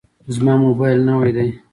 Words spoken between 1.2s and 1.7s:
دی.